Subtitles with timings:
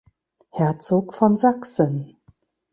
[0.49, 2.17] Herzog von Sachsen.